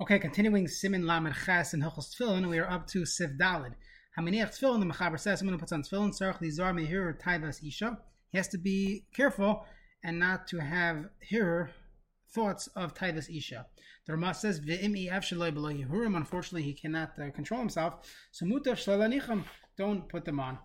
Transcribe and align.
Okay, 0.00 0.18
continuing 0.18 0.66
Simin 0.66 1.06
Lamed 1.06 1.34
Ches 1.44 1.74
and 1.74 1.82
Hilchos 1.82 2.16
Tefillin, 2.16 2.48
we 2.48 2.58
are 2.58 2.70
up 2.70 2.86
to 2.86 3.02
Siv 3.02 3.36
Dalid. 3.36 3.74
Haminiach 4.18 4.58
Tefillin, 4.58 4.80
the 4.80 4.86
Mechaber 4.86 5.20
says, 5.20 5.40
someone 5.40 5.52
who 5.52 5.58
puts 5.58 5.72
on 5.72 5.82
Tefillin, 5.82 6.18
Sarach 6.18 6.40
Lizar 6.40 6.72
Mehir 6.72 7.20
Taivas 7.20 7.62
Isha. 7.62 7.98
He 8.30 8.38
has 8.38 8.48
to 8.48 8.56
be 8.56 9.04
careful 9.14 9.66
and 10.02 10.18
not 10.18 10.46
to 10.46 10.58
have 10.58 11.10
hearer 11.20 11.68
thoughts 12.32 12.66
of 12.68 12.94
Taivas 12.94 13.28
Isha. 13.28 13.66
The 14.06 14.14
Ramah 14.14 14.32
says, 14.32 14.58
V'im 14.60 15.12
Ev 15.12 15.22
Shaloi 15.22 15.52
B'lo 15.52 15.86
Yehurim, 15.86 16.16
unfortunately 16.16 16.62
he 16.62 16.72
cannot 16.72 17.12
uh, 17.18 17.30
control 17.32 17.60
himself, 17.60 18.10
so 18.30 18.46
Mutav 18.46 18.78
Shalanicham, 18.82 19.44
don't 19.76 20.08
put 20.08 20.24
them 20.24 20.40
on. 20.40 20.56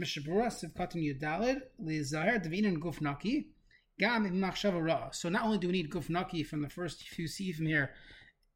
Mishabura 0.00 0.46
Siv 0.46 0.72
Katan 0.72 1.02
Yudalid, 1.02 1.62
Lizar 1.82 2.40
Devinin 2.40 2.78
Guf 2.78 3.00
Gam 3.98 4.30
Machshava 4.40 4.80
Ra. 4.80 5.10
So 5.10 5.28
not 5.28 5.42
only 5.42 5.58
do 5.58 5.66
we 5.66 5.72
need 5.72 5.90
Guf 5.90 6.08
Naki 6.08 6.44
from 6.44 6.62
the 6.62 6.68
first 6.68 7.02
few 7.02 7.26
from 7.52 7.66
here, 7.66 7.90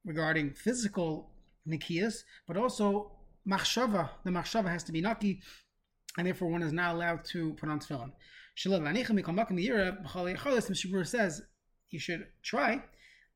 regarding 0.09 0.47
physical 0.55 1.31
nikias, 1.69 2.25
but 2.49 2.57
also 2.57 3.13
machshava. 3.47 4.09
The 4.25 4.31
machshava 4.31 4.69
has 4.69 4.83
to 4.85 4.93
be 4.93 5.01
naki, 5.03 5.43
and 6.17 6.27
therefore 6.27 6.49
one 6.49 6.63
is 6.63 6.73
not 6.73 6.95
allowed 6.95 7.25
to 7.27 7.53
put 7.55 7.69
on 7.69 7.79
tefillin. 7.79 8.13
Mishabur 10.71 11.07
says 11.07 11.43
you 11.91 12.01
should 12.01 12.27
try 12.43 12.83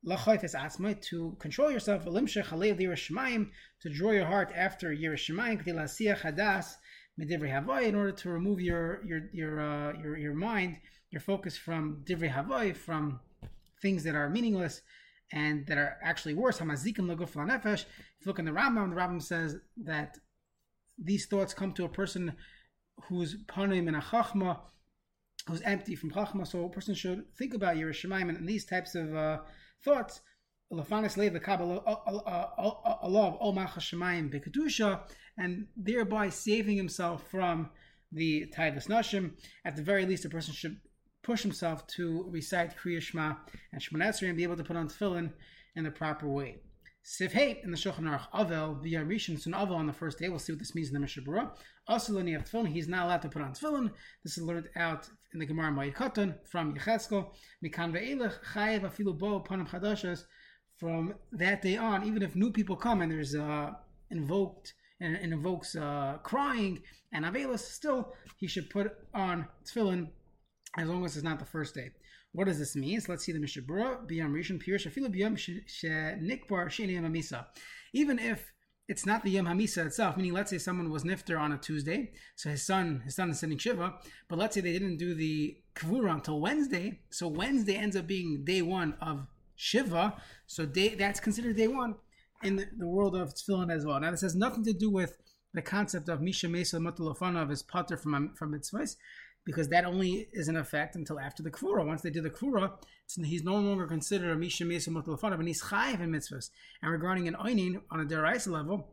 to 0.05 1.37
control 1.39 1.71
yourself, 1.71 2.03
to 2.03 3.89
draw 3.89 4.11
your 4.11 4.25
heart 4.25 4.51
after 4.53 4.93
Yerushalayim, 4.93 5.65
in 7.87 7.95
order 7.95 8.11
to 8.11 8.29
remove 8.29 8.59
your 8.59 9.05
your 9.05 9.21
your 9.31 9.61
uh, 9.61 9.93
your, 10.01 10.17
your 10.17 10.33
mind, 10.33 10.77
your 11.11 11.21
focus 11.21 11.55
from 11.57 12.03
divrei 12.05 12.33
havai, 12.33 12.75
from 12.75 13.19
things 13.81 14.03
that 14.03 14.15
are 14.15 14.29
meaningless, 14.29 14.81
and 15.33 15.65
that 15.65 15.77
are 15.77 15.97
actually 16.01 16.35
worse. 16.35 16.59
Hamazikim 16.59 17.07
nefesh. 17.07 17.81
If 17.81 18.25
you 18.25 18.27
look 18.27 18.39
in 18.39 18.45
the 18.45 18.51
Rambam, 18.51 18.91
the 18.91 18.95
Rambam 18.95 19.21
says 19.21 19.57
that 19.83 20.17
these 20.97 21.25
thoughts 21.25 21.53
come 21.53 21.73
to 21.73 21.85
a 21.85 21.89
person 21.89 22.33
who's 23.05 23.43
panim 23.47 23.87
in 23.87 23.95
a 23.95 24.01
chachma, 24.01 24.59
who's 25.47 25.61
empty 25.61 25.95
from 25.95 26.11
chachma. 26.11 26.45
So 26.45 26.65
a 26.65 26.69
person 26.69 26.93
should 26.93 27.23
think 27.35 27.55
about 27.55 27.77
Yerushalayim 27.77 28.29
and 28.29 28.47
these 28.47 28.65
types 28.65 28.93
of 28.93 29.13
uh, 29.15 29.39
thoughts. 29.83 30.21
Lafanis 30.71 31.17
lev 31.17 31.33
the 31.33 31.39
Kabbalah 31.39 31.77
uh, 31.85 31.97
uh, 32.07 32.49
uh, 32.57 32.97
Allah 33.01 33.37
of 33.39 33.55
Shemayim 33.55 34.33
bekadusha, 34.33 35.01
and 35.37 35.67
thereby 35.75 36.29
saving 36.29 36.77
himself 36.77 37.29
from 37.29 37.69
the 38.11 38.45
Taivas 38.55 38.87
Nashim. 38.87 39.33
At 39.65 39.75
the 39.75 39.83
very 39.83 40.05
least, 40.05 40.25
a 40.25 40.29
person 40.29 40.53
should 40.53 40.77
push 41.23 41.41
himself 41.41 41.87
to 41.87 42.25
recite 42.29 42.77
Kriya 42.77 43.01
Shema 43.01 43.33
and 43.71 43.81
Shemona 43.81 44.09
Esrei 44.09 44.27
and 44.27 44.37
be 44.37 44.43
able 44.43 44.57
to 44.57 44.63
put 44.63 44.75
on 44.75 44.87
tefillin 44.89 45.31
in 45.75 45.83
the 45.83 45.91
proper 45.91 46.27
way. 46.27 46.57
Sivheit 47.05 47.63
in 47.63 47.71
the 47.71 47.77
Shulchan 47.77 48.01
Aruch 48.01 48.29
Avel 48.33 48.81
via 48.81 49.03
Rishon 49.03 49.39
Sun 49.39 49.53
Avel 49.53 49.75
on 49.75 49.87
the 49.87 49.93
first 49.93 50.19
day. 50.19 50.29
We'll 50.29 50.39
see 50.39 50.53
what 50.53 50.59
this 50.59 50.75
means 50.75 50.89
in 50.89 50.99
the 50.99 51.05
Mishabura. 51.05 51.49
Also, 51.87 52.13
when 52.15 52.27
you 52.27 52.37
have 52.37 52.49
tefillin, 52.49 52.67
he's 52.67 52.87
not 52.87 53.05
allowed 53.05 53.21
to 53.23 53.29
put 53.29 53.41
on 53.41 53.51
tefillin. 53.51 53.91
This 54.23 54.37
is 54.37 54.43
learned 54.43 54.69
out 54.77 55.09
in 55.33 55.39
the 55.39 55.45
Gemara 55.45 55.71
Ma'id 55.71 55.95
Katan 55.95 56.35
from 56.47 56.73
Yecheskel. 56.75 57.31
Mikan 57.63 57.91
ve'elech 57.91 58.35
chayev 58.53 58.81
afilu 58.81 59.17
bo 59.17 59.41
panim 59.41 59.67
chadashas. 59.67 60.23
From 60.77 61.13
that 61.33 61.61
day 61.61 61.77
on, 61.77 62.05
even 62.05 62.23
if 62.23 62.35
new 62.35 62.51
people 62.51 62.75
come 62.75 63.01
and 63.01 63.11
there's 63.11 63.35
uh, 63.35 63.71
invoked 64.09 64.73
and, 65.01 65.15
and 65.15 65.33
invokes 65.33 65.75
uh, 65.75 66.17
crying 66.23 66.81
and 67.13 67.25
avelis, 67.25 67.59
still 67.59 68.13
he 68.37 68.47
should 68.47 68.69
put 68.69 68.95
on 69.13 69.45
tefillin 69.65 70.07
as 70.77 70.87
long 70.87 71.05
as 71.05 71.15
it's 71.15 71.23
not 71.23 71.39
the 71.39 71.45
first 71.45 71.75
day. 71.75 71.91
What 72.31 72.45
does 72.45 72.57
this 72.57 72.75
mean? 72.75 72.99
So 72.99 73.11
let's 73.11 73.23
see 73.23 73.31
the 73.31 73.39
Mishabura, 73.39 74.09
Biyam 74.09 74.31
Rishon, 74.31 74.63
Pirush, 74.63 74.87
Afilu 74.87 75.13
Biyam 75.13 75.35
Nikbar 76.19 76.67
Sheni 76.67 76.99
Hamisa. 76.99 77.45
Even 77.93 78.17
if 78.17 78.51
it's 78.89 79.05
not 79.05 79.23
the 79.23 79.29
Yom 79.29 79.45
Hamisa 79.45 79.85
itself, 79.85 80.17
meaning 80.17 80.33
let's 80.33 80.49
say 80.49 80.57
someone 80.57 80.89
was 80.89 81.03
nifter 81.03 81.39
on 81.39 81.53
a 81.53 81.57
Tuesday, 81.57 82.11
so 82.35 82.49
his 82.49 82.65
son, 82.65 83.01
his 83.05 83.15
son 83.15 83.29
is 83.29 83.39
sending 83.39 83.57
Shiva, 83.57 83.93
but 84.27 84.37
let's 84.37 84.55
say 84.55 84.61
they 84.61 84.73
didn't 84.73 84.97
do 84.97 85.13
the 85.13 85.57
Kvura 85.75 86.11
until 86.11 86.41
Wednesday, 86.41 86.99
so 87.09 87.27
Wednesday 87.27 87.75
ends 87.75 87.95
up 87.95 88.07
being 88.07 88.43
day 88.43 88.61
one 88.61 88.95
of 88.99 89.27
Shiva, 89.55 90.15
so 90.47 90.65
day, 90.65 90.95
that's 90.95 91.19
considered 91.21 91.55
day 91.55 91.67
one 91.67 91.95
in 92.43 92.57
the, 92.57 92.67
the 92.77 92.87
world 92.87 93.15
of 93.15 93.33
Tefillin 93.33 93.71
as 93.71 93.85
well. 93.85 93.99
Now 94.01 94.11
this 94.11 94.21
has 94.21 94.35
nothing 94.35 94.65
to 94.65 94.73
do 94.73 94.89
with 94.89 95.17
the 95.53 95.61
concept 95.61 96.09
of 96.09 96.21
Misha 96.21 96.49
Mesa 96.49 96.77
Matalofana 96.77 97.41
of 97.41 97.49
his 97.49 97.63
potter 97.63 97.95
from, 97.95 98.33
from 98.35 98.51
mitzvahs 98.51 98.97
because 99.45 99.69
that 99.69 99.85
only 99.85 100.27
is 100.31 100.47
in 100.47 100.55
effect 100.55 100.95
until 100.95 101.19
after 101.19 101.43
the 101.43 101.51
Kvura. 101.51 101.85
Once 101.85 102.01
they 102.01 102.09
do 102.09 102.21
the 102.21 102.29
Kvura, 102.29 102.71
he's 103.23 103.43
no 103.43 103.55
longer 103.55 103.87
considered 103.87 104.31
a 104.31 104.35
Misha 104.35 104.65
Mesa 104.65 104.89
Mutalafana, 104.89 105.37
but 105.37 105.45
he's 105.45 105.63
Chayiv 105.63 105.99
in 105.99 106.11
mitzvahs. 106.11 106.49
And 106.81 106.91
regarding 106.91 107.27
an 107.27 107.35
Oinin 107.35 107.81
on 107.91 107.99
a 107.99 108.05
Deraisa 108.05 108.47
level, 108.47 108.89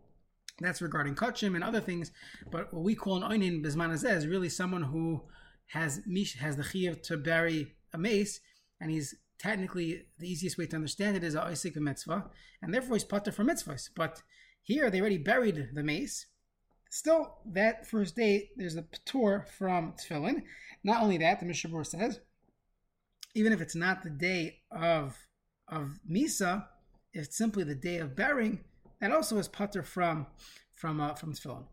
that's 0.59 0.83
regarding 0.83 1.15
Kachim 1.15 1.55
and 1.55 1.65
other 1.65 1.81
things. 1.81 2.11
But 2.51 2.73
what 2.75 2.83
we 2.83 2.95
call 2.95 3.23
an 3.23 3.31
Oinin 3.31 3.65
Bisman 3.65 3.93
is 3.93 4.27
really 4.27 4.49
someone 4.49 4.83
who 4.83 5.23
has 5.69 6.01
mish, 6.07 6.37
has 6.37 6.57
the 6.57 6.63
Chiyav 6.63 7.03
to 7.05 7.17
bury 7.17 7.75
a 7.93 7.99
mace, 7.99 8.41
and 8.81 8.91
he's 8.91 9.15
technically 9.39 10.03
the 10.19 10.31
easiest 10.31 10.59
way 10.59 10.67
to 10.67 10.77
understand 10.77 11.17
it 11.17 11.25
is 11.25 11.35
a 11.35 11.43
Isaac 11.43 11.77
mitzvah, 11.77 12.31
and 12.61 12.75
therefore 12.75 12.97
he's 12.97 13.05
putter 13.05 13.33
for 13.33 13.45
mitzvahs. 13.45 13.89
But 13.95 14.23
here 14.63 14.91
they 14.91 15.01
already 15.01 15.19
buried 15.19 15.71
the 15.73 15.83
mace, 15.83 16.27
Still, 16.91 17.39
that 17.47 17.87
first 17.87 18.17
day, 18.17 18.51
there's 18.57 18.77
a 18.77 18.85
tour 19.05 19.47
from 19.57 19.93
Tefillin. 19.93 20.43
Not 20.83 21.03
only 21.03 21.19
that, 21.19 21.39
the 21.39 21.47
Mishabur 21.47 21.87
says, 21.87 22.21
even 23.35 23.53
if 23.53 23.61
it's 23.61 23.77
not 23.77 24.03
the 24.03 24.11
day 24.11 24.59
of 24.73 25.17
of 25.69 26.01
Misa, 26.11 26.67
it's 27.13 27.39
simply 27.39 27.63
the 27.63 27.77
day 27.77 27.99
of 27.99 28.17
burying, 28.17 28.65
that 29.01 29.13
also 29.13 29.39
is 29.39 29.47
putter 29.47 29.85
from 29.85 30.27
from 30.75 31.01
uh, 31.01 31.15
from 31.15 31.33
Tefillin. 31.33 31.65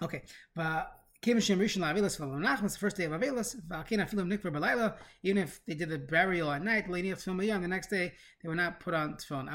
Okay, 0.00 0.22
but 0.54 0.92
it's 1.24 1.46
the 1.46 2.78
first 2.78 2.96
day 2.96 3.04
of 3.04 3.12
Avelis. 3.12 3.56
Even 5.22 5.42
if 5.42 5.60
they 5.66 5.74
did 5.74 5.88
the 5.88 5.98
burial 5.98 6.50
at 6.50 6.62
night, 6.62 6.86
the 6.88 7.68
next 7.68 7.88
day 7.88 8.12
they 8.42 8.48
were 8.48 8.54
not 8.54 8.80
put 8.80 8.94
on 8.94 9.14
tefillin. 9.14 9.48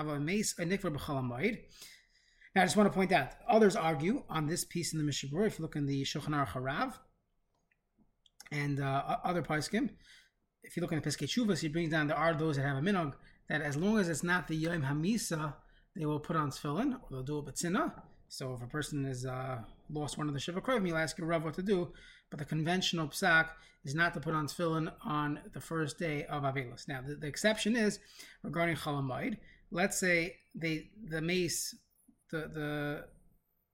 Now, 2.57 2.63
I 2.63 2.66
just 2.66 2.75
want 2.75 2.91
to 2.91 2.95
point 2.95 3.12
out, 3.12 3.34
others 3.47 3.75
argue 3.75 4.23
on 4.31 4.47
this 4.47 4.66
piece 4.66 4.91
in 4.91 4.97
the 4.97 5.06
Mishabur, 5.06 5.45
if 5.45 5.59
you 5.59 5.62
look 5.62 5.75
in 5.75 5.85
the 5.85 6.01
Shulchan 6.01 6.29
Aruch 6.29 6.53
Harav 6.53 6.95
and 8.51 8.79
uh, 8.79 9.18
other 9.23 9.44
Paiskim, 9.44 9.91
if 10.63 10.75
you 10.75 10.81
look 10.81 10.91
in 10.91 10.97
the 10.97 11.03
Pesach 11.03 11.29
Shuvas, 11.29 11.59
he 11.59 11.68
brings 11.68 11.91
down 11.91 12.07
there 12.07 12.18
are 12.18 12.34
those 12.34 12.56
that 12.56 12.63
have 12.63 12.78
a 12.78 12.81
minog 12.81 13.13
that 13.47 13.62
as 13.62 13.78
long 13.78 14.00
as 14.00 14.09
it's 14.09 14.23
not 14.23 14.47
the 14.47 14.56
Yom 14.56 14.81
Hamisa, 14.81 15.53
they 15.95 16.07
will 16.07 16.19
put 16.19 16.35
on 16.35 16.50
tefillin 16.50 16.95
or 16.95 17.07
they'll 17.12 17.22
do 17.22 17.38
a 17.38 17.44
batzina. 17.44 17.94
So 18.28 18.56
if 18.56 18.63
a 18.63 18.66
person 18.66 19.06
has 19.06 19.24
uh, 19.24 19.59
lost 19.91 20.18
one 20.18 20.28
of 20.28 20.34
the 20.34 20.39
Shiva 20.39 20.59
Krovim, 20.59 20.88
you'll 20.88 20.97
ask 20.97 21.16
your 21.19 21.28
Rav 21.28 21.44
what 21.44 21.53
to 21.53 21.62
do. 21.62 21.94
But 22.31 22.39
the 22.39 22.45
conventional 22.45 23.07
psak 23.07 23.50
is 23.85 23.94
not 23.94 24.16
to 24.16 24.19
put 24.19 24.34
on 24.34 24.47
tefillin 24.47 24.91
on 25.06 25.41
the 25.53 25.62
first 25.62 26.00
day 26.00 26.25
of 26.25 26.41
Avelis. 26.41 26.88
Now, 26.88 27.01
the, 27.07 27.13
the 27.13 27.28
exception 27.28 27.75
is 27.75 28.00
regarding 28.41 28.78
Chalamayid. 28.78 29.38
Let's 29.69 30.00
say 30.00 30.38
they 30.56 30.89
the 31.07 31.22
mace 31.22 31.75
the 32.32 32.50
the 32.54 33.06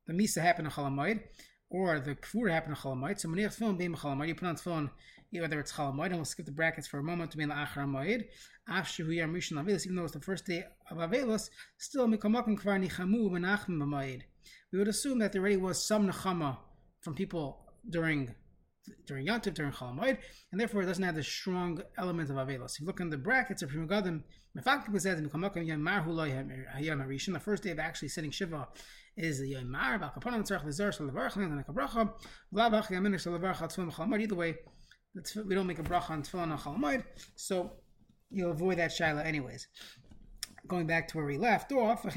the 0.08 0.14
misa 0.14 0.42
happened 0.42 0.68
in 0.68 0.74
Chalamoid, 0.74 1.22
or 1.70 2.00
the 2.00 2.16
kfur 2.16 2.52
happened 2.52 2.76
in 2.76 2.82
Chalamoid. 2.82 3.20
So 3.20 3.30
maniach 3.30 3.58
tefillin 3.58 3.78
being 3.78 3.94
Chalamoid, 3.94 4.28
you 4.28 4.36
put 4.36 4.48
on 4.48 4.56
tefillin 4.56 4.90
whether 5.42 5.60
it's 5.60 5.74
Chalamoid, 5.74 6.08
and 6.08 6.16
we'll 6.16 6.26
skip 6.26 6.46
the 6.46 6.52
brackets 6.52 6.88
for 6.88 7.00
a 7.00 7.04
moment 7.04 7.32
to 7.32 7.38
be 7.38 7.44
in 7.44 7.50
the 7.50 7.56
Achar 7.56 7.86
Moed. 7.86 8.26
After 8.68 9.04
Yam 9.12 9.34
Rishon 9.34 9.64
Avelis, 9.64 9.86
even 9.86 9.96
though 9.96 10.04
it's 10.04 10.14
the 10.14 10.22
first 10.22 10.46
day 10.46 10.64
of 10.90 10.98
Avelis, 10.98 11.50
still 11.78 12.08
Mikomakim 12.08 12.60
Kvar 12.60 12.80
Nichamu 12.80 13.30
Menachim 13.32 13.80
B'Moed. 13.80 14.22
We 14.72 14.80
would 14.80 14.88
assume 14.88 15.20
that 15.20 15.32
there 15.32 15.42
already 15.42 15.58
was 15.58 15.86
some 15.86 16.10
Nechama 16.10 16.58
from 17.02 17.16
people 17.16 17.66
during 17.90 18.36
during 19.06 19.28
Yantiv, 19.28 19.54
during 19.54 19.72
Chalamoid, 19.72 20.18
and 20.52 20.60
therefore 20.60 20.82
it 20.82 20.86
doesn't 20.86 21.04
have 21.04 21.16
the 21.16 21.24
strong 21.24 21.82
element 21.98 22.30
of 22.30 22.36
Avelos. 22.36 22.76
If 22.76 22.82
you 22.82 22.88
look 22.88 23.00
in 23.00 23.10
the 23.10 23.18
brackets 23.18 23.62
of 23.62 23.70
Pri 23.70 23.80
Megadim, 23.80 24.24
the 24.54 24.62
first 27.44 27.64
day 27.64 27.72
of 27.72 27.80
actually 27.80 28.10
sitting 28.10 28.32
Shiva 28.32 28.68
is 29.18 29.40
the 29.40 29.54
Yomar, 29.54 30.00
Either 34.20 34.36
way, 34.36 34.56
we 35.46 35.56
don't 35.56 35.68
make 35.68 35.80
a 35.80 35.84
bracha 35.84 36.10
on 36.10 36.24
Tefillin 36.24 36.52
on 36.52 36.58
Chalamoid, 36.58 37.04
so 37.36 37.72
you'll 38.30 38.52
avoid 38.52 38.78
that 38.78 38.92
Shaila 38.92 39.26
anyways. 39.26 39.68
Going 40.68 40.88
back 40.88 41.08
to 41.10 41.18
where 41.18 41.26
we 41.26 41.38
left 41.38 41.72
off, 41.72 42.06
if 42.06 42.14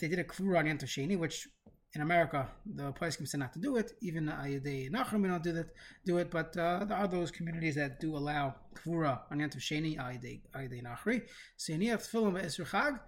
they 0.00 0.08
did 0.08 0.18
a 0.18 0.24
Kvura 0.24 0.58
on 0.58 0.66
Yom 0.66 0.78
Sheni, 0.78 1.18
which 1.18 1.46
in 1.94 2.02
America, 2.02 2.48
the 2.66 2.92
Paiskim 2.92 3.26
said 3.26 3.40
not 3.40 3.52
to 3.54 3.58
do 3.58 3.76
it. 3.76 3.92
Even 4.02 4.26
Ayadei 4.26 4.90
Nachrim 4.90 5.26
don't 5.26 5.42
do 5.42 5.52
that, 5.52 5.68
do 6.04 6.18
it. 6.18 6.30
But 6.30 6.56
uh, 6.56 6.84
there 6.84 6.96
are 6.96 7.08
those 7.08 7.30
communities 7.30 7.76
that 7.76 7.98
do 8.00 8.16
allow 8.16 8.54
Kvura 8.74 9.20
on 9.30 9.38
Yantav 9.38 9.58
Sheni, 9.58 9.96
Ayadei 9.96 10.82
Nachri. 10.82 11.22
So 11.56 11.72
you 11.72 11.90
have 11.90 12.02
tefillin 12.02 12.44
Isur 12.44 12.68
Chag. 12.68 13.00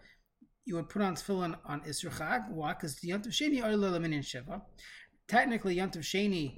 You 0.64 0.76
would 0.76 0.88
put 0.88 1.02
on 1.02 1.14
tefillin 1.14 1.56
on 1.66 1.82
Isur 1.82 2.10
Chag. 2.10 2.50
Why? 2.50 2.72
Because 2.72 2.96
the 2.96 3.10
Yantav 3.10 3.28
Sheni 3.28 3.62
are 3.62 3.72
Lelamin 3.72 4.24
Shiva. 4.24 4.62
Technically, 5.28 5.76
Yantav 5.76 5.98
Sheni, 5.98 6.56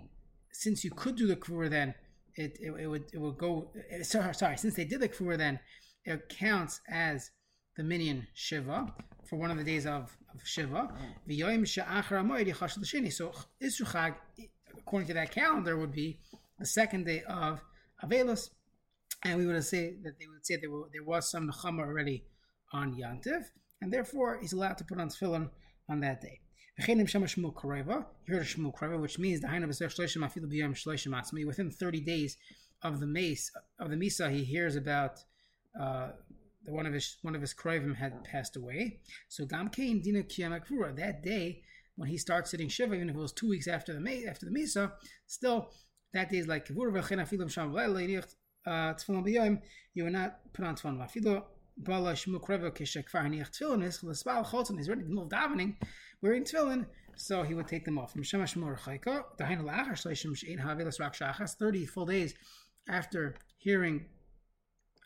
since 0.53 0.85
you 0.85 0.93
could 0.93 1.17
do 1.17 1.27
the 1.27 1.37
Kvura 1.37 1.69
then, 1.69 1.95
it, 2.37 2.57
it, 2.61 2.73
it 2.79 2.87
would 2.87 3.05
it 3.13 3.19
would 3.19 3.37
go. 3.37 3.73
Sorry, 4.03 4.33
sorry, 4.35 4.57
since 4.57 4.75
they 4.75 4.85
did 4.85 5.01
the 5.01 5.09
Kvura 5.09 5.37
then, 5.37 5.59
it 6.05 6.29
counts 6.29 6.81
as 6.89 7.31
the 7.77 7.83
minyan 7.83 8.29
Shiva 8.35 8.95
for 9.25 9.37
one 9.37 9.51
of 9.51 9.59
the 9.59 9.65
days 9.65 9.87
of, 9.87 10.17
of 10.35 10.41
Shiva. 10.45 10.89
So 13.11 13.33
Isru 13.63 14.15
according 14.79 15.09
to 15.09 15.15
that 15.15 15.31
calendar, 15.31 15.77
would 15.77 15.93
be 15.93 16.19
the 16.59 16.67
second 16.67 17.07
day 17.07 17.23
of 17.29 17.61
Avelos. 18.05 18.51
And 19.25 19.39
we 19.39 19.47
would 19.47 19.65
say 19.65 19.95
that 20.03 20.19
they 20.19 20.27
would 20.27 20.45
say 20.45 20.57
there, 20.57 20.71
were, 20.71 20.89
there 20.93 21.05
was 21.05 21.31
some 21.31 21.49
Nechama 21.49 21.81
already 21.81 22.25
on 22.73 22.97
Yantiv, 22.97 23.45
and 23.81 23.93
therefore 23.93 24.39
he's 24.41 24.53
allowed 24.53 24.79
to 24.79 24.85
put 24.85 24.99
on 24.99 25.09
tefillin 25.09 25.49
on 25.89 26.01
that 26.01 26.21
day. 26.21 26.41
You 28.27 28.35
heard 28.35 28.43
of 28.43 28.49
Shmuel 28.49 28.75
Koreva, 28.75 29.01
which 29.01 29.19
means 29.19 29.41
the 29.41 29.49
within 31.45 31.71
30 31.71 32.01
days 32.01 32.37
of 32.83 32.99
the 32.99 33.07
mace 33.07 33.51
of 33.79 33.91
the 33.91 33.97
Misa, 33.97 34.31
he 34.33 34.43
hears 34.43 34.75
about 34.75 35.23
uh, 35.79 36.09
one 36.67 36.87
of 36.87 36.93
his 36.93 37.17
one 37.23 37.35
of 37.35 37.41
his 37.41 37.55
Krivim 37.55 37.97
had 37.97 38.25
passed 38.25 38.57
away. 38.57 39.01
So 39.29 39.45
Gam 39.47 39.69
Kain 39.69 40.01
Dina 40.01 40.23
Kiyamakvura, 40.23 40.97
that 40.97 41.23
day 41.23 41.63
when 41.97 42.09
he 42.09 42.19
starts 42.19 42.51
sitting 42.51 42.69
Shiva, 42.69 42.95
even 42.95 43.11
if 43.11 43.17
it 43.17 43.19
was 43.19 43.33
two 43.33 43.49
weeks 43.49 43.69
after 43.69 43.93
the 43.93 44.27
after 44.27 44.47
the 44.47 44.53
Misa, 44.53 44.93
still 45.27 45.71
that 46.13 46.31
day 46.31 46.39
is 46.39 46.47
like 46.47 46.67
Kavur 46.67 46.93
uh, 48.65 48.95
you 49.95 50.05
will 50.05 50.11
not 50.13 50.53
put 50.53 50.65
on 50.65 50.77
tefillin. 50.77 51.43
Bala 51.79 52.13
Shmuel 52.13 52.41
Kreva 52.41 52.71
Kishakfar 52.71 53.25
Haniach 53.25 53.51
Tefillin 53.51 53.83
is 53.83 54.03
L'Spal 54.03 54.45
Cholton. 54.45 54.77
He's 54.77 54.89
ready 54.89 55.03
to 55.03 55.09
move 55.09 55.29
davening, 55.29 55.77
wearing 56.21 56.45
tefillin, 56.45 56.87
so 57.17 57.43
he 57.43 57.55
would 57.55 57.67
take 57.67 57.85
them 57.85 57.99
off. 57.99 58.13
From 58.13 58.23
Shemash 58.23 58.57
Mor 58.57 58.77
Chayka, 58.77 59.25
Dahin 59.41 59.63
Lachar 59.63 59.93
Shleishim 59.93 60.37
Shein 60.37 60.61
Havilas 60.61 61.01
Rak 61.01 61.15
Shachas, 61.15 61.55
30 61.57 61.87
full 61.87 62.07
days 62.07 62.35
after 62.89 63.37
hearing 63.59 64.07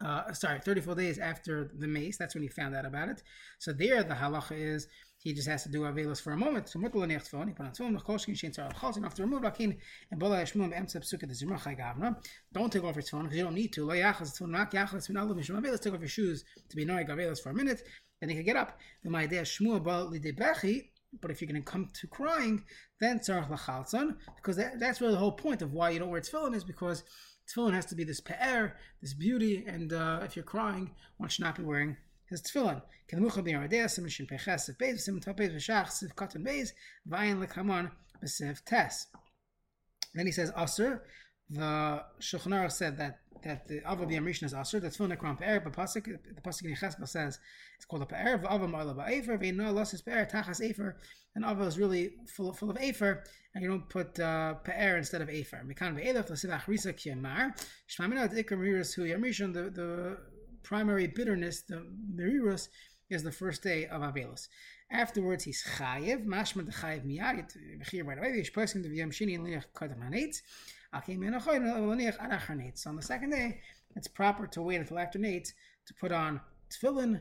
uh, 0.05 0.33
sorry, 0.33 0.61
34 0.61 0.95
days 0.95 1.19
after 1.19 1.71
the 1.79 1.87
mace. 1.87 2.19
That's 2.19 2.35
when 2.35 2.43
he 2.43 2.49
found 2.49 2.75
out 2.75 2.85
about 2.85 3.09
it. 3.09 3.23
So 3.59 3.73
there, 3.73 4.03
the 4.03 4.15
halacha 4.15 4.53
is 4.53 4.89
he 5.19 5.33
just 5.33 5.49
has 5.49 5.63
to 5.63 5.69
do 5.71 5.81
avelos 5.81 6.21
for 6.21 6.33
a 6.33 6.37
moment. 6.37 6.69
So 6.69 6.79
mutal 6.79 7.07
necht 7.07 7.29
phone. 7.29 7.49
He 7.49 7.55
put 7.55 7.67
on 7.67 7.73
tefillin. 7.73 7.95
The 7.95 8.05
kolshkin 8.05 8.35
shein 8.35 8.55
tzar 8.55 8.73
chalzin. 8.75 9.05
After 9.05 9.23
remove 9.23 9.43
lakin 9.43 9.77
and 10.11 10.21
bola 10.21 10.43
yishmum 10.43 10.77
emtsa 10.77 10.99
psuka 10.99 11.21
the 11.21 11.35
zimra 11.35 11.59
gavna. 11.59 12.17
Don't 12.53 12.73
take 12.73 12.85
off 12.85 12.95
your 12.95 13.03
tefillin 13.03 13.23
because 13.23 13.39
you 13.39 13.45
don't 13.45 13.55
need 13.55 13.73
to. 13.73 13.87
Lo 13.87 13.95
yachas 13.95 14.39
tefillin 14.39 14.51
mak 14.51 14.73
yachas 14.73 15.09
min 15.09 15.17
alu 15.17 15.35
mishum 15.35 15.61
avelos. 15.61 15.81
Take 15.81 15.95
off 15.95 16.01
your 16.01 16.09
shoes 16.09 16.45
to 16.69 16.77
be 16.77 16.85
noig 16.85 17.09
avelos 17.09 17.41
for 17.43 17.51
a 17.51 17.55
minute. 17.55 17.83
Then 18.21 18.31
you 18.31 18.37
can 18.37 18.45
get 18.45 18.57
up. 18.57 18.79
The 19.03 19.11
ma'ideh 19.11 19.43
shmua 19.43 19.83
bal 19.83 20.11
lidebechi. 20.13 20.91
But 21.21 21.31
if 21.31 21.41
you're 21.41 21.51
going 21.51 21.63
to 21.63 21.71
come 21.71 21.89
to 21.95 22.07
crying, 22.09 22.63
then 23.01 23.21
tzarach 23.21 23.49
lachalzon 23.49 24.17
because 24.37 24.57
that, 24.57 24.79
that's 24.79 25.01
really 25.01 25.15
the 25.15 25.19
whole 25.19 25.33
point 25.33 25.63
of 25.63 25.73
why 25.73 25.91
you 25.91 25.99
don't 25.99 26.11
wear 26.11 26.21
tefillin 26.21 26.55
is 26.55 26.65
because 26.65 27.03
tefillin 27.47 27.75
has 27.75 27.87
to 27.87 27.95
be 27.95 28.05
this 28.05 28.21
pe'er, 28.21 28.77
this 29.01 29.15
beauty, 29.15 29.65
and 29.67 29.93
uh, 29.93 30.21
if 30.23 30.37
you're 30.37 30.45
crying, 30.45 30.91
one 31.19 31.29
should 31.29 31.45
not 31.45 31.57
be 31.57 31.63
wearing 31.63 31.97
his 32.29 32.43
tefillin. 32.43 32.83
Then 40.15 40.27
he 40.27 40.33
says, 40.33 40.53
Aser, 40.59 41.03
the 41.51 42.03
Shulchan 42.21 42.73
said 42.73 42.99
that 42.99 43.21
that 43.47 43.69
the 43.69 43.79
Ava 43.91 44.07
B'Yam 44.07 44.25
Rishon 44.25 44.45
is 44.45 44.55
Aser, 44.55 44.81
that's 44.81 44.97
Fil 44.97 45.09
Nekron 45.09 45.39
Pe'er, 45.39 45.61
but 45.61 45.73
Pasuk, 45.73 46.05
the 46.05 46.41
Pasuk 46.41 46.65
in 46.65 46.75
Yecheskel 46.75 47.09
says 47.09 47.39
it's 47.77 47.85
called 47.85 48.03
a 48.03 48.07
Pe'er, 48.07 48.39
V'Ava 48.39 48.69
Ma'ala 48.69 48.97
Ba'Efer, 48.97 49.41
V'Yinna 49.41 49.73
Los 49.73 50.01
Pe'er, 50.03 50.27
Tachas 50.27 50.61
Efer, 50.61 50.97
and 51.35 51.45
Ava 51.45 51.65
is 51.65 51.79
really 51.79 52.13
full, 52.29 52.53
full 52.53 52.71
of 52.71 52.77
Efer, 52.79 53.25
and 53.55 53.63
you 53.63 53.71
don't 53.71 53.89
put 53.89 54.19
uh, 54.19 54.55
Pe'er 54.55 54.97
instead 54.97 55.23
of 55.23 55.31
Efer. 55.31 55.63
Mikan 55.67 55.95
Ve'elef, 55.95 56.29
L'Sidach 56.31 56.65
Risa 56.65 56.93
Kiyamar, 56.93 57.53
Shmaminat 57.89 58.35
Ikar 58.35 58.59
Meriris 58.59 58.95
Hu 58.95 59.05
Yam 59.05 59.23
Rishon, 59.23 59.53
the, 59.53 59.71
the 59.71 60.19
primary 60.63 61.07
bitterness, 61.07 61.63
the 61.63 61.87
Meriris, 62.15 62.69
is 63.09 63.23
the 63.23 63.33
first 63.33 63.63
day 63.63 63.87
of 63.87 64.03
Avelos. 64.03 64.49
Afterwards, 64.91 65.45
he's 65.45 65.65
chayev, 65.79 66.27
mashma 66.27 66.65
de 66.65 66.73
chayev 66.73 67.05
miyad, 67.05 67.51
right 68.05 68.19
away, 68.19 68.33
v'yish 68.33 68.53
poskim 68.53 68.83
de 68.83 68.89
v'yam 68.89 69.35
and 69.35 69.47
liach 69.47 69.65
kodam 69.75 70.01
hanetz, 70.03 70.43
hanetz. 70.94 72.87
On 72.87 72.97
the 72.97 73.03
second 73.03 73.31
day, 73.31 73.61
it's 73.94 74.09
proper 74.09 74.47
to 74.49 74.62
wait 74.62 74.77
until 74.77 74.99
after 74.99 75.19
Nate 75.19 75.53
to 75.87 75.94
put 75.94 76.12
on 76.12 76.41
tefillin. 76.71 77.21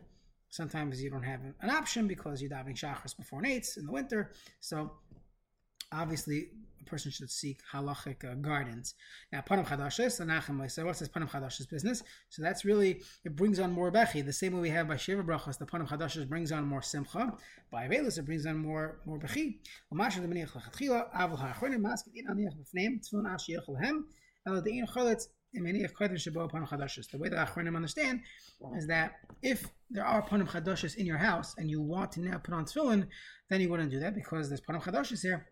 Sometimes 0.50 1.02
you 1.02 1.10
don't 1.10 1.24
have 1.24 1.42
an 1.62 1.70
option 1.70 2.08
because 2.08 2.42
you're 2.42 2.52
davening 2.52 2.78
shachris 2.78 3.16
before 3.18 3.42
Nate's 3.42 3.78
in 3.78 3.86
the 3.86 3.92
winter. 3.92 4.34
So 4.60 4.92
obviously 5.92 6.50
person 6.86 7.12
should 7.12 7.32
seek 7.32 7.60
halachic 7.74 8.24
uh, 8.24 8.36
guidance. 8.36 8.94
Now, 9.32 9.42
Panam 9.42 9.66
Chadashes, 9.66 10.20
Anachem 10.22 10.70
so 10.72 10.86
what's 10.86 11.00
this 11.00 11.10
Panam 11.10 11.30
Chadashes 11.30 11.70
business? 11.70 12.04
So 12.30 12.42
that's 12.42 12.66
really, 12.66 13.02
it 13.24 13.36
brings 13.36 13.60
on 13.60 13.72
more 13.72 13.92
Bechi. 13.92 14.26
The 14.26 14.34
same 14.34 14.54
way 14.54 14.62
we 14.62 14.70
have 14.70 14.88
by 14.88 14.96
Sheva 14.96 15.26
Brachas, 15.26 15.58
the 15.58 15.66
Panam 15.66 15.88
Chadashes 15.88 16.28
brings 16.28 16.52
on 16.52 16.66
more 16.66 16.82
Simcha. 16.82 17.34
By 17.72 17.88
Avelis, 17.88 18.18
it 18.18 18.26
brings 18.26 18.46
on 18.46 18.58
more 18.58 19.00
more 19.06 19.20
Bechi. 19.20 19.60
Umasha 19.94 20.22
the 20.22 20.28
Meniach 20.28 20.52
Avul 20.52 21.40
HaAchronim, 21.40 21.82
Masket 21.82 22.14
In 22.16 22.28
Aniach 22.28 22.56
B'fneim, 22.56 23.00
Tzvon 23.02 23.32
Ash 23.32 23.48
Yechel 23.48 23.84
Hem, 23.84 24.06
El 24.48 24.62
Dein 24.62 24.88
Choletz, 24.88 25.28
the 25.56 27.18
way 27.18 27.30
that 27.30 27.48
Achronim 27.48 27.76
understand 27.76 28.22
is 28.76 28.88
that 28.88 29.14
if 29.42 29.70
there 29.90 30.06
are 30.06 30.22
panim 30.22 30.48
chadashes 30.50 30.96
in 30.96 31.06
your 31.06 31.18
house 31.18 31.56
and 31.58 31.70
you 31.70 31.82
want 31.82 32.12
to 32.12 32.22
now 32.22 32.38
put 32.38 32.54
on 32.54 32.66
tefillin, 32.66 33.08
then 33.50 33.62
you 33.62 33.70
wouldn't 33.70 33.92
do 33.92 34.00
that 34.00 34.16
because 34.16 34.50
there's 34.50 34.60
panim 34.62 34.82
chadashes 34.82 35.22
here 35.22 35.48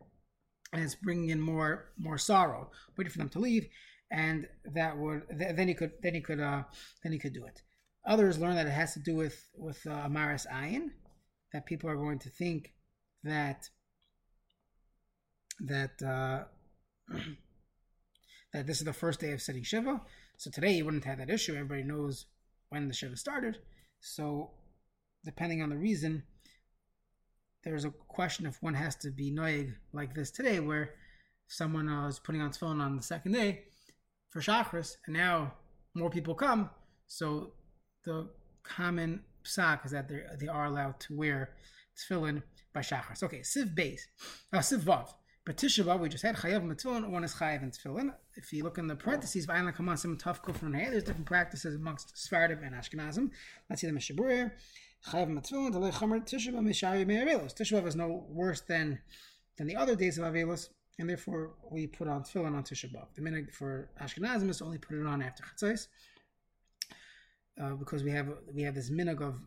and 0.74 0.84
it's 0.84 0.96
bringing 0.96 1.30
in 1.30 1.40
more 1.40 1.86
more 1.98 2.18
sorrow, 2.18 2.72
waiting 2.98 3.12
for 3.12 3.20
them 3.20 3.30
to 3.30 3.40
leave, 3.40 3.68
and 4.12 4.48
that 4.74 4.98
would 4.98 5.24
then 5.30 5.68
he 5.68 5.74
could 5.74 5.92
then 6.02 6.16
he 6.16 6.22
could 6.22 6.40
uh, 6.40 6.64
then 7.04 7.12
he 7.12 7.20
could 7.20 7.34
do 7.34 7.46
it. 7.46 7.62
Others 8.06 8.40
learn 8.40 8.56
that 8.56 8.68
it 8.68 8.72
has 8.72 8.94
to 8.94 9.00
do 9.00 9.16
with 9.16 9.48
with 9.56 9.86
uh, 9.86 10.08
Amaris 10.08 10.46
Ayin, 10.52 10.90
that 11.54 11.66
people 11.66 11.90
are 11.90 11.96
going 11.96 12.20
to 12.20 12.30
think 12.30 12.74
that 13.24 13.70
that 15.60 16.02
uh, 16.02 16.44
that 18.54 18.68
this 18.68 18.80
is 18.80 18.86
the 18.86 18.94
first 18.94 19.20
day 19.20 19.32
of 19.32 19.42
setting 19.42 19.64
Shiva. 19.64 20.02
So 20.38 20.50
today 20.50 20.74
you 20.74 20.86
wouldn't 20.86 21.06
have 21.06 21.20
that 21.20 21.30
issue. 21.30 21.54
Everybody 21.54 21.84
knows 21.84 22.26
when 22.70 22.88
the 22.88 22.94
Shiva 22.94 23.16
started. 23.16 23.60
So 24.02 24.52
depending 25.24 25.62
on 25.62 25.70
the 25.70 25.78
reason, 25.78 26.24
there's 27.64 27.86
a 27.86 27.92
question 28.08 28.46
if 28.46 28.62
one 28.62 28.74
has 28.74 28.96
to 28.98 29.10
be 29.10 29.32
noig 29.32 29.74
like 29.94 30.14
this 30.14 30.32
today, 30.32 30.60
where 30.60 30.96
someone 31.48 31.88
uh, 31.88 32.08
is 32.08 32.20
putting 32.20 32.42
on 32.42 32.52
tefillin 32.52 32.82
on 32.82 32.96
the 32.96 33.04
second 33.04 33.34
day 33.34 33.64
for 34.30 34.42
Shachris, 34.42 34.98
and 35.06 35.16
now 35.16 35.54
more 35.96 36.10
people 36.10 36.36
come, 36.36 36.70
so 37.08 37.54
the 38.06 38.30
common 38.64 39.22
psak 39.44 39.86
is 39.86 39.92
that 39.92 40.10
they 40.40 40.48
are 40.48 40.66
allowed 40.66 41.00
to 41.02 41.16
wear 41.16 41.52
tefillin 41.98 42.42
by 42.74 42.82
Shachris. 42.82 43.24
Okay, 43.24 43.40
Siv 43.40 43.76
Beis, 43.76 44.02
uh, 44.52 44.60
Siv 44.60 44.80
Vav. 44.80 45.10
But 45.46 45.58
Tisha 45.58 46.00
we 46.00 46.08
just 46.08 46.24
had 46.24 46.38
Chayav 46.38 46.64
Matzon, 46.64 47.10
one 47.10 47.26
is 47.26 47.34
Chayav 47.36 47.64
and 47.64 47.74
Tefillin. 47.74 48.14
If 48.36 48.54
you 48.54 48.64
look 48.64 48.78
in 48.78 48.88
the 48.88 48.96
parentheses, 48.96 49.46
V'ayla 49.46 49.76
Kaman 49.76 49.98
Sim 49.98 50.18
there's 50.18 51.04
different 51.04 51.26
practices 51.26 51.76
amongst 51.76 52.16
Sfardim 52.16 52.66
and 52.66 52.74
Ashkenazim. 52.74 53.30
Let's 53.70 53.82
see 53.82 53.88
the 53.88 53.94
in 53.94 54.00
Shaburir. 54.00 54.52
Chayav 55.06 55.38
is 57.88 57.96
no 57.96 58.26
worse 58.30 58.62
than 58.62 59.00
than 59.58 59.68
the 59.68 59.76
other 59.76 59.96
days 59.96 60.18
of 60.18 60.24
Avelos, 60.26 60.70
and 60.98 61.10
therefore 61.10 61.56
we 61.70 61.88
put 61.88 62.08
on 62.08 62.24
tefillin 62.24 62.56
on 62.56 62.64
Tisha 62.64 62.92
B'av. 62.92 63.14
The 63.16 63.22
minute 63.22 63.54
for 63.54 63.90
Ashkenazim 64.02 64.50
is 64.50 64.62
only 64.62 64.78
put 64.78 64.98
it 64.98 65.06
on 65.06 65.22
after 65.22 65.44
Chatzais, 65.44 65.88
uh, 67.62 67.76
because 67.76 68.04
we 68.04 68.12
have 68.12 68.30
we 68.54 68.64
have 68.64 68.76
this 68.76 68.90
minog 68.90 69.22
of 69.22 69.40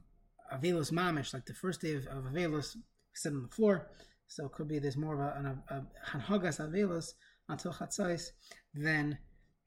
Avelos 0.53 0.93
Mamish, 0.93 1.33
like 1.35 1.47
the 1.47 1.55
first 1.55 1.81
day 1.81 1.95
of, 1.95 2.07
of 2.07 2.25
Avelos, 2.25 2.77
sit 3.15 3.33
on 3.33 3.43
the 3.43 3.49
floor. 3.49 3.89
So 4.29 4.47
it 4.47 4.53
could 4.53 4.69
be 4.69 4.79
there's 4.79 4.97
more 4.97 5.15
of 5.15 5.21
a, 5.21 5.57
a, 5.71 5.75
a 5.77 5.87
Hanhagas 6.11 6.61
Avelos 6.61 7.15
until 7.49 7.73
Chatzais 7.73 8.31
than 8.75 9.19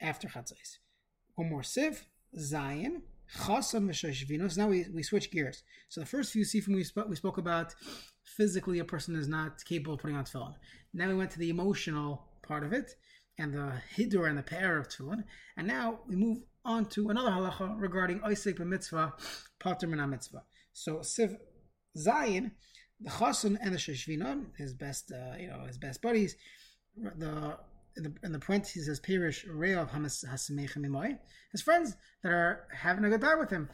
after 0.01 0.27
Chatzais. 0.27 0.77
One 1.35 1.49
more 1.49 1.61
Siv, 1.61 2.03
Zion. 2.37 3.03
Chasam 3.37 3.89
v'shashvinos. 3.89 4.57
Now 4.57 4.67
we, 4.67 4.85
we 4.93 5.03
switch 5.03 5.31
gears. 5.31 5.63
So 5.89 6.01
the 6.01 6.07
first 6.07 6.33
few 6.33 6.43
sifim 6.43 6.75
we, 6.75 6.83
spoke 6.83 7.07
we 7.09 7.15
spoke 7.15 7.37
about 7.37 7.75
physically 8.23 8.79
a 8.79 8.85
person 8.85 9.15
is 9.15 9.27
not 9.27 9.63
capable 9.65 9.93
of 9.93 9.99
putting 9.99 10.17
on 10.17 10.25
tefillin. 10.25 10.55
Now 10.93 11.07
we 11.07 11.15
went 11.15 11.31
to 11.31 11.39
the 11.39 11.49
emotional 11.49 12.25
part 12.41 12.63
of 12.63 12.73
it 12.73 12.91
and 13.37 13.53
the 13.53 13.73
hidur 13.95 14.27
and 14.27 14.37
the 14.37 14.43
pair 14.43 14.77
of 14.77 14.87
tefillin. 14.89 15.23
And 15.57 15.67
now 15.67 15.99
we 16.07 16.15
move 16.15 16.39
on 16.65 16.85
to 16.87 17.09
another 17.09 17.31
halacha 17.31 17.75
regarding 17.79 18.19
oisik 18.21 18.59
b'mitzvah, 18.59 19.13
pater 19.59 19.87
mitzvah. 19.87 20.43
So 20.73 20.97
siv 20.97 21.35
zayin, 21.97 22.51
the 22.99 23.09
chasan 23.09 23.57
and 23.61 23.73
the 23.73 23.77
shashvina, 23.77 24.45
his 24.57 24.73
best, 24.73 25.11
uh, 25.11 25.37
you 25.37 25.47
know, 25.47 25.65
his 25.67 25.77
best 25.77 26.01
buddies, 26.01 26.35
the 26.97 27.57
in 27.99 28.03
the, 28.05 28.13
in 28.23 28.31
the 28.31 28.39
parentheses 28.39 28.87
says 28.87 28.99
Perish 28.99 29.45
Reov 29.45 29.91
Hasamechim 29.91 31.19
his 31.51 31.61
friends 31.61 31.95
that 32.23 32.31
are 32.31 32.67
having 32.73 33.03
a 33.03 33.09
good 33.09 33.21
time 33.21 33.39
with 33.39 33.49
him. 33.49 33.69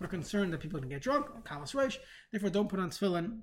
We're 0.00 0.06
concerned 0.08 0.52
that 0.52 0.60
people 0.60 0.80
can 0.80 0.88
get 0.88 1.02
drunk, 1.02 1.26
kalas 1.44 1.74
roish, 1.74 1.96
therefore 2.30 2.50
don't 2.50 2.68
put 2.68 2.78
on 2.78 2.90
tefillin 2.90 3.40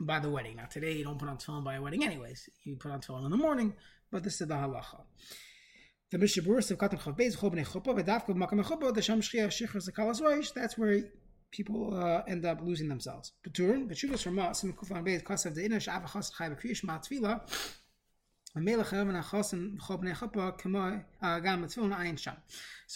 by 0.00 0.18
the 0.18 0.30
wedding. 0.30 0.56
Now 0.56 0.64
today 0.64 0.92
you 0.92 1.04
don't 1.04 1.18
put 1.18 1.28
on 1.28 1.36
tefillin 1.36 1.64
by 1.64 1.74
a 1.74 1.82
wedding 1.82 2.04
anyways. 2.04 2.48
You 2.64 2.76
put 2.76 2.90
on 2.92 3.00
tefillin 3.00 3.26
in 3.26 3.30
the 3.30 3.36
morning, 3.36 3.74
but 4.10 4.22
this 4.22 4.40
is 4.40 4.48
the 4.48 4.54
halacha. 4.54 5.02
the 6.10 6.18
Mishaburis 6.18 6.70
of 6.70 6.78
Katan 6.78 7.00
Chav 7.00 7.18
Beis, 7.18 7.36
Chobnei 7.36 7.66
Chuppah, 7.66 8.02
Vedavka 8.02 8.28
Makam 8.28 8.64
Chuppah, 8.64 8.94
the 8.94 9.02
Sham 9.02 9.20
Shchia 9.20 9.48
Shichar 9.48 9.86
Zakalas 9.86 10.22
Roish, 10.22 10.54
that's 10.54 10.78
where 10.78 11.02
people 11.50 11.94
uh, 11.94 12.22
end 12.28 12.44
up 12.44 12.60
losing 12.62 12.88
themselves. 12.88 13.32
Beturin, 13.46 13.88
Betshuvas 13.88 14.22
from 14.22 14.38
us, 14.38 14.62
in 14.64 14.72
Kufan 14.72 15.04
Beis, 15.06 15.22
Kasav 15.22 15.54
the 15.54 15.68
Inish, 15.68 15.88
Avachas 15.88 16.30
Chai 16.36 16.48
Bekriyish 16.48 16.84
Ma'atfila, 16.84 17.40
so 18.58 18.62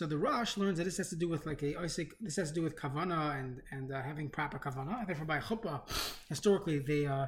the 0.06 0.16
Rosh 0.16 0.56
learns 0.56 0.78
that 0.78 0.84
this 0.84 0.96
has 0.96 1.10
to 1.10 1.16
do 1.16 1.28
with 1.28 1.44
like 1.44 1.62
a 1.62 1.78
Isaac. 1.78 2.12
This 2.18 2.36
has 2.36 2.48
to 2.48 2.54
do 2.54 2.62
with 2.62 2.76
kavana 2.76 3.38
and 3.38 3.60
and 3.70 3.92
uh, 3.92 4.00
having 4.00 4.30
proper 4.30 4.58
kavana. 4.58 5.06
Therefore, 5.06 5.26
by 5.26 5.38
chuppah, 5.38 5.82
historically 6.30 6.78
they 6.78 7.04
uh, 7.04 7.26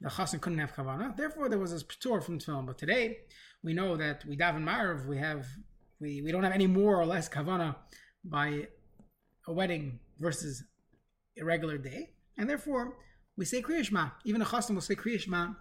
the 0.00 0.10
chassan 0.10 0.40
couldn't 0.40 0.60
have 0.60 0.72
kavana. 0.72 1.16
Therefore, 1.16 1.48
there 1.48 1.58
was 1.58 1.72
this 1.72 1.82
patur 1.82 2.22
from 2.22 2.38
tefillin. 2.38 2.66
But 2.66 2.78
today, 2.78 3.16
we 3.64 3.74
know 3.74 3.96
that 3.96 4.24
we 4.26 4.36
daven 4.36 4.62
marav. 4.62 5.08
We 5.08 5.18
have 5.18 5.44
we 6.00 6.22
we 6.22 6.30
don't 6.30 6.44
have 6.44 6.52
any 6.52 6.68
more 6.68 7.00
or 7.00 7.06
less 7.06 7.28
kavana 7.28 7.74
by 8.24 8.68
a 9.48 9.52
wedding 9.52 9.98
versus 10.18 10.64
a 11.40 11.44
regular 11.44 11.78
day, 11.78 12.10
and 12.36 12.48
therefore 12.48 12.96
we 13.36 13.44
say 13.44 13.62
kriyishma. 13.62 14.12
Even 14.24 14.42
a 14.42 14.44
chassan 14.44 14.74
will 14.74 14.82
say 14.82 14.94
kriyishma 14.94 15.56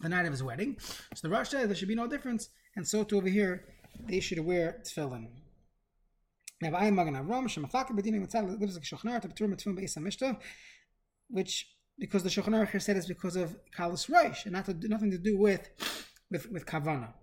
the 0.00 0.08
night 0.08 0.24
of 0.24 0.32
his 0.32 0.42
wedding. 0.42 0.76
So 1.14 1.28
the 1.28 1.30
Rosh 1.30 1.50
said 1.50 1.68
there 1.68 1.76
should 1.76 1.88
be 1.88 1.94
no 1.94 2.06
difference, 2.06 2.48
and 2.76 2.86
so 2.86 3.04
too 3.04 3.18
over 3.18 3.28
here, 3.28 3.64
they 4.08 4.20
should 4.20 4.38
wear 4.40 4.80
tefillin. 4.84 5.28
Which, 11.28 11.66
because 11.98 12.22
the 12.22 12.28
Shulchan 12.28 12.70
here 12.70 12.80
said 12.80 12.96
is 12.96 13.06
because 13.06 13.36
of 13.36 13.56
Kalas 13.76 14.10
Reish, 14.10 14.44
and 14.44 14.52
not 14.52 14.66
to, 14.66 14.74
nothing 14.88 15.10
to 15.10 15.18
do 15.18 15.38
with 15.38 15.70
with 16.30 16.50
with 16.50 16.66
Kavana. 16.66 17.14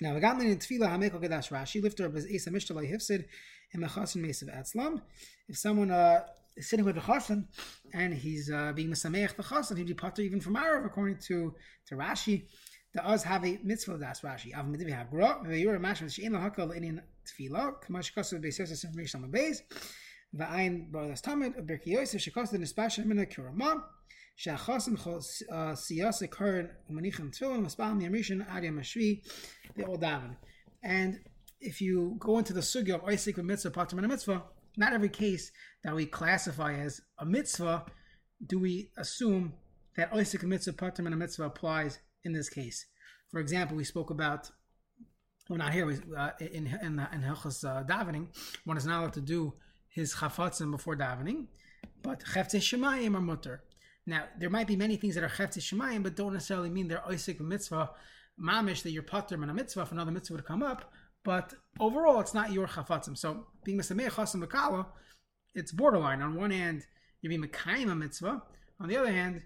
Now, 0.00 0.14
Agatman 0.14 0.46
in 0.46 0.58
Tefillah, 0.58 0.90
Hameko 0.90 1.20
Kedash 1.20 1.50
Rashi, 1.50 1.82
lifter 1.82 2.06
up 2.06 2.14
his 2.14 2.24
Esa 2.32 2.50
Mishtalai 2.50 2.88
Hifsid, 2.88 3.24
and 3.72 3.82
Mechasin 3.82 4.24
Mesav 4.24 4.48
Atzlam. 4.56 5.02
If 5.48 5.58
someone 5.58 5.90
uh, 5.90 6.20
is 6.56 6.70
sitting 6.70 6.84
with 6.84 6.96
a 6.98 7.00
Chasin 7.00 7.46
and 7.92 8.14
he's 8.14 8.48
uh, 8.48 8.72
being 8.76 8.90
Mesameach 8.90 9.34
the 9.34 9.42
Chasin, 9.42 9.76
he'd 9.76 9.88
be 9.88 9.94
Pater 9.94 10.22
even 10.22 10.40
from 10.40 10.54
Arav, 10.54 10.86
according 10.86 11.18
to, 11.26 11.52
to 11.86 11.96
Rashi. 11.96 12.44
The 12.94 13.04
us 13.04 13.24
have 13.24 13.44
a 13.44 13.58
mitzvah 13.64 13.98
das 13.98 14.20
Rashi. 14.20 14.56
Av 14.56 14.66
medivi 14.66 14.92
hagra, 14.96 15.44
veyur 15.44 15.80
mash 15.80 16.00
with 16.00 16.12
shein 16.12 16.30
lahakal 16.30 16.70
inin 16.76 17.00
tefila, 17.26 17.74
kamash 17.82 18.14
kasu 18.14 18.40
beisos 18.40 18.70
esim 18.70 18.94
rishon 18.94 19.28
lebeis, 19.28 19.62
va'ayin 20.32 20.92
bar 20.92 21.08
das 21.08 21.22
tamid, 21.22 21.54
berki 21.66 21.86
yosef, 21.88 22.20
shekos 22.22 22.52
den 22.52 22.62
espashim 22.62 23.04
min 23.06 23.18
a 23.18 23.26
kurama, 23.26 23.82
they 29.76 29.82
all 29.82 29.98
daven. 29.98 30.36
And 30.82 31.18
if 31.60 31.80
you 31.80 32.16
go 32.20 32.38
into 32.38 32.52
the 32.52 32.60
sugya 32.60 32.94
of 32.94 33.04
Isaac 33.04 33.36
with 33.36 33.46
mitzvah, 33.46 33.70
patim 33.72 33.98
and 33.98 34.06
mitzvah, 34.06 34.44
not 34.76 34.92
every 34.92 35.08
case 35.08 35.50
that 35.82 35.94
we 35.94 36.06
classify 36.06 36.74
as 36.74 37.00
a 37.18 37.26
mitzvah 37.26 37.86
do 38.46 38.60
we 38.60 38.92
assume 38.96 39.54
that 39.96 40.12
Isaac 40.14 40.44
mitzvah, 40.44 40.74
patim 40.74 41.06
and 41.06 41.18
mitzvah 41.18 41.46
applies 41.46 41.98
in 42.22 42.32
this 42.32 42.48
case. 42.48 42.86
For 43.32 43.40
example, 43.40 43.76
we 43.76 43.82
spoke 43.82 44.10
about 44.10 44.50
well, 45.48 45.58
not 45.58 45.72
here. 45.72 45.90
Uh, 46.16 46.30
in 46.40 46.66
in 46.66 47.00
in 47.12 47.22
Hilchas 47.22 47.64
uh, 47.64 47.82
davening, 47.82 48.28
one 48.64 48.76
is 48.76 48.86
not 48.86 49.00
allowed 49.00 49.14
to 49.14 49.20
do 49.20 49.54
his 49.88 50.14
chafatzim 50.14 50.70
before 50.70 50.96
davening, 50.96 51.46
but 52.02 52.22
cheftzei 52.22 52.60
shemayim 52.60 53.16
are 53.16 53.20
mutter. 53.20 53.64
Now, 54.08 54.24
there 54.38 54.48
might 54.48 54.66
be 54.66 54.74
many 54.74 54.96
things 54.96 55.14
that 55.16 55.22
are 55.22 55.28
chefte 55.28 55.58
shemayim, 55.58 56.02
but 56.02 56.16
don't 56.16 56.32
necessarily 56.32 56.70
mean 56.70 56.88
they're 56.88 57.06
Isaac 57.06 57.40
mitzvah 57.40 57.90
mamish 58.42 58.82
that 58.82 58.90
you're 58.90 59.02
patim 59.02 59.42
and 59.42 59.50
a 59.50 59.54
mitzvah 59.54 59.82
if 59.82 59.92
another 59.92 60.10
mitzvah 60.10 60.36
would 60.36 60.46
come 60.46 60.62
up. 60.62 60.90
But 61.24 61.52
overall, 61.78 62.18
it's 62.20 62.32
not 62.32 62.50
your 62.50 62.66
chafatzim. 62.66 63.18
So 63.18 63.44
being 63.64 63.78
mesameh 63.78 64.08
chasim 64.08 64.42
bekala, 64.42 64.86
it's 65.54 65.72
borderline. 65.72 66.22
On 66.22 66.36
one 66.36 66.50
hand, 66.50 66.86
you're 67.20 67.28
being 67.28 67.42
mekayim 67.42 67.92
a 67.92 67.94
mitzvah. 67.94 68.42
On 68.80 68.88
the 68.88 68.96
other 68.96 69.12
hand, 69.12 69.42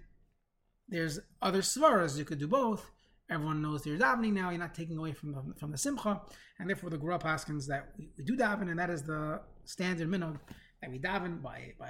there's 0.87 1.19
other 1.41 1.61
svaras 1.61 2.17
you 2.17 2.23
could 2.23 2.39
do 2.39 2.47
both. 2.47 2.89
Everyone 3.29 3.61
knows 3.61 3.85
you're 3.85 3.97
davening 3.97 4.31
now. 4.31 4.49
You're 4.49 4.59
not 4.59 4.75
taking 4.75 4.97
away 4.97 5.11
from 5.11 5.33
the, 5.33 5.43
from 5.59 5.71
the 5.71 5.77
simcha, 5.77 6.21
and 6.57 6.69
therefore 6.69 6.89
the 6.89 6.97
Gura 6.97 7.21
Paskins 7.21 7.67
that 7.67 7.89
we, 7.97 8.11
we, 8.17 8.23
do 8.23 8.37
daven, 8.37 8.69
and 8.69 8.79
that 8.79 8.89
is 8.89 9.03
the 9.03 9.41
standard 9.65 10.07
minhag 10.07 10.39
that 10.83 10.91
we 10.91 10.99
daven 10.99 11.41
by 11.41 11.73
by 11.79 11.89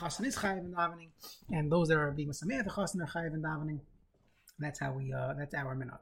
chasan 0.00 0.26
is 0.26 0.36
chayiv 0.36 0.58
in 0.58 0.72
davening, 0.72 1.10
and 1.50 1.70
those 1.70 1.88
that 1.88 1.98
are 1.98 2.10
being 2.10 2.28
mesameh 2.28 2.64
the 2.64 2.70
chasan 2.70 3.00
are 3.02 3.06
chayiv 3.06 3.34
in 3.34 3.42
davening. 3.42 3.80
That's 4.58 4.80
how 4.80 4.92
we 4.92 5.12
uh, 5.12 5.34
that's 5.38 5.54
our 5.54 5.76
minhag. 5.76 5.98